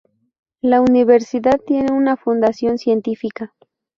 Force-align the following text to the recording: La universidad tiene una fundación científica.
La 0.63 0.81
universidad 0.81 1.59
tiene 1.63 1.93
una 1.93 2.17
fundación 2.17 2.79
científica. 2.79 3.53